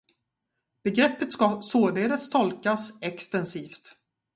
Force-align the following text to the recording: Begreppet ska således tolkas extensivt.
Begreppet 0.83 1.33
ska 1.33 1.61
således 1.61 2.29
tolkas 2.29 2.93
extensivt. 3.01 3.97